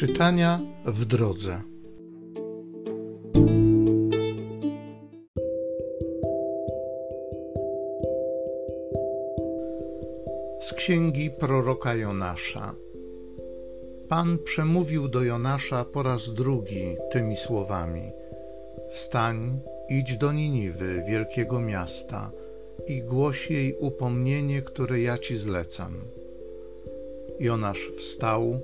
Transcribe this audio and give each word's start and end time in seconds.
Czytania 0.00 0.60
w 0.86 1.04
drodze. 1.04 1.62
Z 10.60 10.72
księgi 10.72 11.30
proroka 11.30 11.94
Jonasza. 11.94 12.74
Pan 14.08 14.38
przemówił 14.38 15.08
do 15.08 15.22
Jonasza 15.22 15.84
po 15.84 16.02
raz 16.02 16.34
drugi 16.34 16.96
tymi 17.12 17.36
słowami: 17.36 18.12
Wstań, 18.92 19.60
idź 19.88 20.16
do 20.16 20.32
Niniwy, 20.32 21.04
wielkiego 21.08 21.60
miasta, 21.60 22.30
i 22.86 23.02
głoś 23.02 23.50
jej 23.50 23.76
upomnienie, 23.78 24.62
które 24.62 25.00
ja 25.00 25.18
ci 25.18 25.36
zlecam. 25.36 25.94
Jonasz 27.40 27.90
wstał 27.98 28.60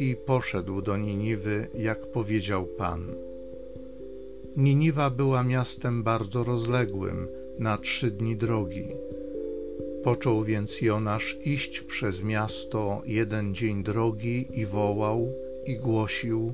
i 0.00 0.16
poszedł 0.16 0.82
do 0.82 0.96
Niniwy, 0.96 1.68
jak 1.74 2.06
powiedział 2.06 2.66
Pan. 2.66 3.14
Niniwa 4.56 5.10
była 5.10 5.42
miastem 5.44 6.02
bardzo 6.02 6.44
rozległym, 6.44 7.28
na 7.58 7.78
trzy 7.78 8.10
dni 8.10 8.36
drogi. 8.36 8.88
Począł 10.04 10.44
więc 10.44 10.80
Jonasz 10.80 11.36
iść 11.44 11.80
przez 11.80 12.22
miasto 12.22 13.02
jeden 13.06 13.54
dzień 13.54 13.82
drogi 13.82 14.60
i 14.60 14.66
wołał 14.66 15.28
i 15.66 15.76
głosił: 15.76 16.52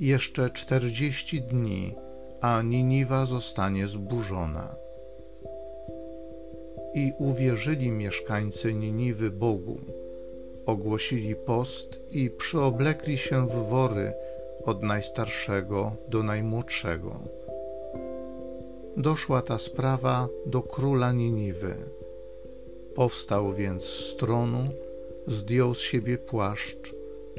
Jeszcze 0.00 0.50
czterdzieści 0.50 1.40
dni, 1.40 1.94
a 2.40 2.62
Niniwa 2.62 3.26
zostanie 3.26 3.86
zburzona. 3.86 4.74
I 6.94 7.12
uwierzyli 7.18 7.90
mieszkańcy 7.90 8.74
Niniwy 8.74 9.30
Bogu 9.30 9.80
ogłosili 10.66 11.34
post 11.34 12.00
i 12.10 12.30
przyoblekli 12.30 13.18
się 13.18 13.48
w 13.48 13.68
wory 13.68 14.12
od 14.64 14.82
najstarszego 14.82 15.92
do 16.08 16.22
najmłodszego. 16.22 17.20
Doszła 18.96 19.42
ta 19.42 19.58
sprawa 19.58 20.28
do 20.46 20.62
króla 20.62 21.12
Niniwy. 21.12 21.74
Powstał 22.94 23.54
więc 23.54 23.84
z 23.84 24.16
tronu, 24.16 24.64
zdjął 25.26 25.74
z 25.74 25.80
siebie 25.80 26.18
płaszcz, 26.18 26.94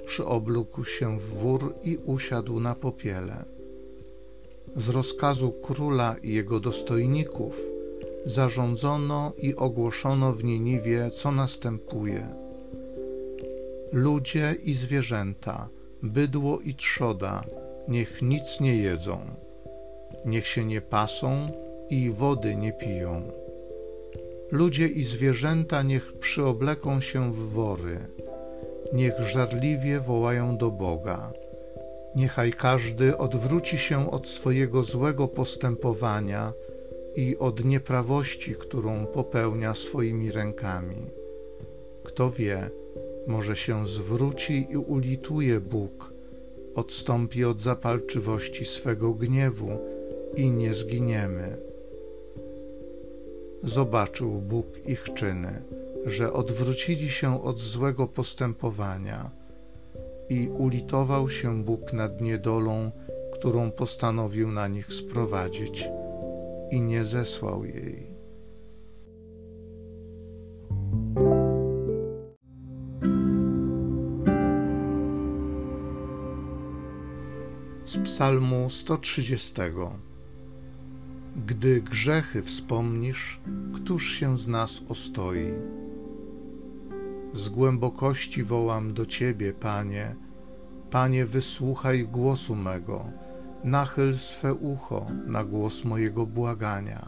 przyoblógł 0.05 0.86
się 0.86 1.20
w 1.20 1.26
wór 1.26 1.73
i 1.83 1.98
usiadł 2.05 2.59
na 2.59 2.76
popiele. 2.76 3.45
Z 4.76 4.89
rozkazu 4.89 5.52
króla 5.52 6.16
i 6.23 6.33
jego 6.33 6.59
dostojników 6.59 7.61
zarządzono 8.26 9.31
i 9.38 9.55
ogłoszono 9.55 10.33
w 10.33 10.44
Niniwie, 10.44 11.11
co 11.11 11.31
następuje– 11.31 12.28
Ludzie 13.94 14.55
i 14.63 14.73
zwierzęta, 14.73 15.69
bydło 16.03 16.59
i 16.59 16.75
trzoda, 16.75 17.44
niech 17.88 18.22
nic 18.22 18.59
nie 18.59 18.75
jedzą, 18.75 19.17
niech 20.25 20.47
się 20.47 20.66
nie 20.66 20.81
pasą 20.81 21.47
i 21.89 22.09
wody 22.09 22.55
nie 22.55 22.73
piją. 22.73 23.31
Ludzie 24.52 24.88
i 24.88 25.03
zwierzęta 25.03 25.83
niech 25.83 26.14
przyobleką 26.14 27.02
się 27.02 27.33
w 27.33 27.49
wory, 27.49 27.99
niech 28.94 29.14
żarliwie 29.19 29.99
wołają 29.99 30.58
do 30.58 30.71
Boga. 30.71 31.33
Niechaj 32.16 32.53
każdy 32.53 33.17
odwróci 33.17 33.77
się 33.77 34.11
od 34.11 34.27
swojego 34.27 34.83
złego 34.83 35.27
postępowania 35.27 36.53
i 37.16 37.38
od 37.38 37.66
nieprawości, 37.66 38.55
którą 38.55 39.05
popełnia 39.05 39.75
swoimi 39.75 40.31
rękami. 40.31 41.09
Kto 42.03 42.30
wie, 42.30 42.69
może 43.28 43.56
się 43.56 43.88
zwróci 43.88 44.68
i 44.70 44.78
ulituje 44.78 45.60
Bóg, 45.60 46.14
odstąpi 46.76 47.45
od 47.45 47.61
zapalczywości 47.61 48.66
swego 48.66 49.14
gniewu 49.14 49.70
i 50.36 50.52
nie 50.52 50.73
zginiemy. 50.73 51.58
Zobaczył 53.64 54.32
Bóg 54.32 54.66
ich 54.86 55.04
czyny, 55.04 55.62
że 56.06 56.33
odwrócili 56.33 57.10
się 57.10 57.44
od 57.44 57.60
złego 57.60 58.08
postępowania 58.08 59.32
i 60.30 60.50
ulitował 60.58 61.30
się 61.30 61.64
Bóg 61.64 61.94
nad 61.94 62.22
niedolą, 62.22 62.92
którą 63.33 63.72
postanowił 63.72 64.52
na 64.52 64.67
nich 64.67 64.94
sprowadzić 64.94 65.89
i 66.72 66.82
nie 66.82 67.06
zesłał 67.06 67.66
jej. 67.66 68.13
Z 77.93 77.98
Psalmu 77.98 78.70
130. 78.70 79.54
Gdy 81.48 81.81
grzechy 81.81 82.43
wspomnisz, 82.43 83.39
któż 83.73 84.11
się 84.11 84.37
z 84.37 84.48
nas 84.48 84.81
ostoi? 84.89 85.54
Z 87.33 87.49
głębokości 87.49 88.43
wołam 88.43 88.93
do 88.93 89.05
Ciebie, 89.05 89.53
Panie. 89.53 90.15
Panie, 90.92 91.26
wysłuchaj 91.26 92.08
głosu 92.08 92.55
mego, 92.55 93.05
nachyl 93.64 94.17
swe 94.17 94.53
ucho 94.53 95.05
na 95.27 95.43
głos 95.43 95.83
mojego 95.83 96.26
błagania. 96.26 97.08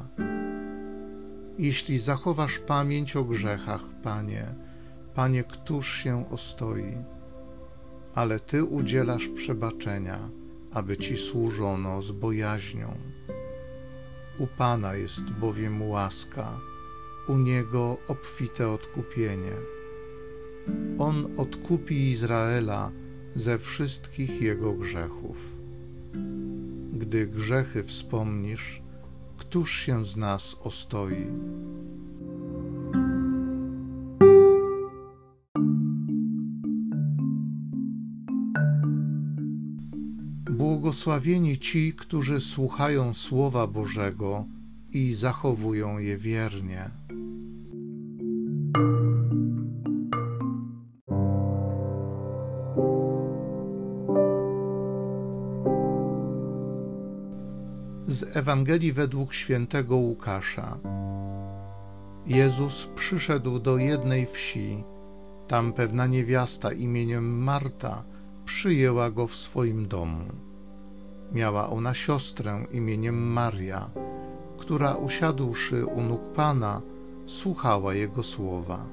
Jeśli 1.57 1.99
zachowasz 1.99 2.59
pamięć 2.59 3.15
o 3.15 3.23
grzechach, 3.23 3.83
Panie, 4.03 4.45
Panie, 5.15 5.43
któż 5.43 5.97
się 6.03 6.29
ostoi? 6.29 6.97
Ale 8.15 8.39
Ty 8.39 8.63
udzielasz 8.63 9.27
przebaczenia 9.27 10.44
aby 10.75 10.97
Ci 10.97 11.17
służono 11.17 12.01
z 12.01 12.11
bojaźnią. 12.11 12.97
U 14.39 14.47
Pana 14.47 14.95
jest 14.95 15.21
bowiem 15.21 15.81
łaska, 15.81 16.59
u 17.27 17.37
Niego 17.37 17.97
obfite 18.07 18.69
odkupienie. 18.69 19.55
On 20.99 21.27
odkupi 21.37 22.09
Izraela 22.09 22.91
ze 23.35 23.59
wszystkich 23.59 24.41
jego 24.41 24.73
grzechów. 24.73 25.37
Gdy 26.93 27.27
grzechy 27.27 27.83
wspomnisz, 27.83 28.81
któż 29.37 29.71
się 29.71 30.05
z 30.05 30.15
nas 30.15 30.57
ostoi? 30.63 31.27
Błogosławieni 40.57 41.57
ci, 41.57 41.93
którzy 41.93 42.39
słuchają 42.39 43.13
Słowa 43.13 43.67
Bożego 43.67 44.45
i 44.91 45.13
zachowują 45.13 45.97
je 45.97 46.17
wiernie. 46.17 46.89
Z 58.07 58.37
Ewangelii 58.37 58.93
według 58.93 59.33
świętego 59.33 59.95
Łukasza. 59.95 60.77
Jezus 62.25 62.87
przyszedł 62.95 63.59
do 63.59 63.77
jednej 63.77 64.25
wsi. 64.25 64.83
Tam 65.47 65.73
pewna 65.73 66.07
niewiasta 66.07 66.71
imieniem 66.71 67.43
Marta 67.43 68.03
przyjęła 68.45 69.11
go 69.11 69.27
w 69.27 69.35
swoim 69.35 69.87
domu. 69.87 70.25
Miała 71.31 71.69
ona 71.69 71.93
siostrę 71.93 72.65
imieniem 72.71 73.31
Maria, 73.31 73.89
która 74.57 74.95
usiadłszy 74.95 75.85
u 75.85 76.01
nóg 76.01 76.21
Pana, 76.33 76.81
słuchała 77.25 77.93
Jego 77.93 78.23
słowa. 78.23 78.85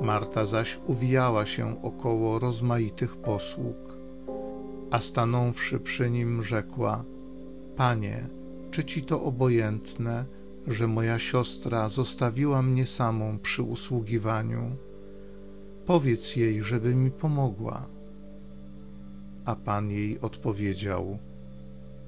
Marta 0.00 0.46
zaś 0.46 0.78
uwijała 0.86 1.46
się 1.46 1.82
około 1.82 2.38
rozmaitych 2.38 3.16
posług, 3.16 3.76
a 4.90 5.00
stanąwszy 5.00 5.80
przy 5.80 6.10
nim 6.10 6.42
rzekła: 6.42 7.04
Panie, 7.76 8.24
czy 8.70 8.84
ci 8.84 9.02
to 9.02 9.22
obojętne, 9.22 10.24
że 10.66 10.86
moja 10.86 11.18
siostra 11.18 11.88
zostawiła 11.88 12.62
mnie 12.62 12.86
samą 12.86 13.38
przy 13.38 13.62
usługiwaniu? 13.62 14.62
Powiedz 15.86 16.36
jej, 16.36 16.62
żeby 16.62 16.94
mi 16.94 17.10
pomogła. 17.10 17.86
A 19.44 19.56
Pan 19.56 19.90
jej 19.90 20.20
odpowiedział: 20.20 21.18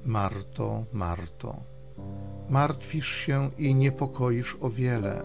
Marto, 0.05 0.85
Marto, 0.93 1.57
martwisz 2.51 3.09
się 3.09 3.51
i 3.59 3.75
niepokoisz 3.75 4.57
o 4.61 4.71
wiele, 4.71 5.23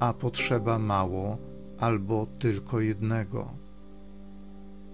a 0.00 0.12
potrzeba 0.12 0.78
mało 0.78 1.38
albo 1.78 2.26
tylko 2.38 2.80
jednego. 2.80 3.48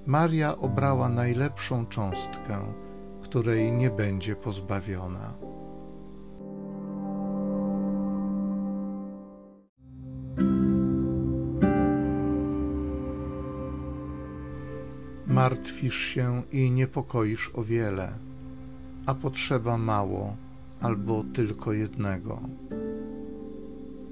Maria 0.07 0.59
obrała 0.59 1.09
najlepszą 1.09 1.87
cząstkę, 1.87 2.59
której 3.23 3.73
nie 3.73 3.91
będzie 3.91 4.37
pozbawiona. 4.37 5.35
Martwisz 15.37 15.97
się 15.97 16.43
i 16.53 16.71
niepokoisz 16.71 17.51
o 17.55 17.65
wiele, 17.65 18.13
a 19.07 19.15
potrzeba 19.15 19.79
mało 19.79 20.37
albo 20.81 21.25
tylko 21.35 21.73
jednego. 21.73 22.41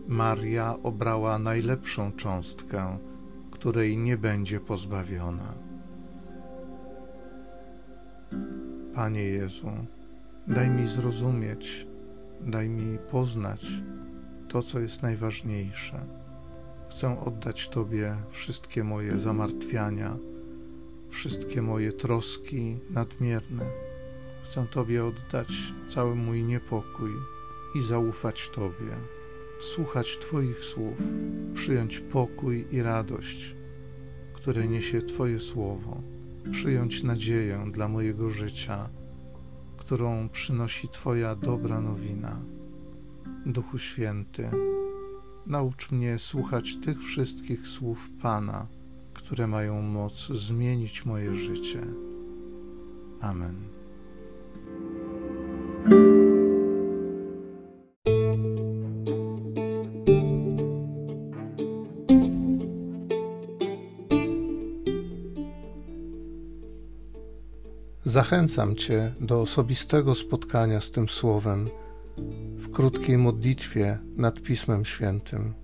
Maria 0.08 0.74
obrała 0.82 1.38
najlepszą 1.38 2.12
cząstkę, 2.12 2.98
której 3.50 3.98
nie 3.98 4.16
będzie 4.16 4.60
pozbawiona. 4.60 5.54
Panie 8.94 9.22
Jezu, 9.24 9.70
daj 10.46 10.70
mi 10.70 10.88
zrozumieć, 10.88 11.86
daj 12.40 12.68
mi 12.68 12.98
poznać 12.98 13.66
to, 14.48 14.62
co 14.62 14.80
jest 14.80 15.02
najważniejsze. 15.02 16.00
Chcę 16.90 17.20
oddać 17.20 17.68
Tobie 17.68 18.16
wszystkie 18.30 18.84
moje 18.84 19.20
zamartwiania, 19.20 20.16
wszystkie 21.14 21.62
moje 21.62 21.92
troski 21.92 22.78
nadmierne. 22.90 23.64
Chcę 24.44 24.66
Tobie 24.70 25.04
oddać 25.04 25.48
cały 25.88 26.14
mój 26.14 26.42
niepokój 26.42 27.10
i 27.74 27.82
zaufać 27.82 28.48
Tobie, 28.48 28.96
słuchać 29.60 30.18
Twoich 30.18 30.64
słów, 30.64 30.98
przyjąć 31.54 32.00
pokój 32.00 32.66
i 32.72 32.82
radość, 32.82 33.54
które 34.34 34.68
niesie 34.68 35.02
Twoje 35.02 35.38
słowo, 35.38 36.00
przyjąć 36.52 37.02
nadzieję 37.02 37.64
dla 37.72 37.88
mojego 37.88 38.30
życia, 38.30 38.88
którą 39.76 40.28
przynosi 40.28 40.88
Twoja 40.88 41.36
dobra 41.36 41.80
nowina. 41.80 42.36
Duchu 43.46 43.78
Święty, 43.78 44.48
naucz 45.46 45.90
mnie 45.90 46.18
słuchać 46.18 46.76
tych 46.76 47.02
wszystkich 47.02 47.68
słów 47.68 48.10
Pana, 48.22 48.66
które 49.24 49.46
mają 49.46 49.82
moc 49.82 50.28
zmienić 50.28 51.04
moje 51.04 51.34
życie. 51.34 51.80
Amen. 53.20 53.54
Zachęcam 68.04 68.76
Cię 68.76 69.14
do 69.20 69.40
osobistego 69.40 70.14
spotkania 70.14 70.80
z 70.80 70.90
tym 70.90 71.08
Słowem 71.08 71.68
w 72.56 72.70
krótkiej 72.70 73.18
modlitwie 73.18 73.98
nad 74.16 74.40
Pismem 74.40 74.84
Świętym. 74.84 75.63